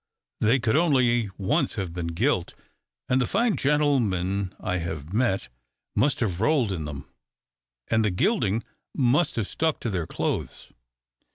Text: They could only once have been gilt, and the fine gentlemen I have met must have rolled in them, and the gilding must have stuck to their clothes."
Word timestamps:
They 0.39 0.59
could 0.59 0.75
only 0.75 1.29
once 1.37 1.75
have 1.75 1.93
been 1.93 2.07
gilt, 2.07 2.55
and 3.07 3.21
the 3.21 3.27
fine 3.27 3.55
gentlemen 3.55 4.51
I 4.59 4.77
have 4.77 5.13
met 5.13 5.49
must 5.95 6.21
have 6.21 6.41
rolled 6.41 6.71
in 6.71 6.85
them, 6.85 7.05
and 7.87 8.03
the 8.03 8.09
gilding 8.09 8.63
must 8.95 9.35
have 9.35 9.47
stuck 9.47 9.79
to 9.81 9.91
their 9.91 10.07
clothes." 10.07 10.71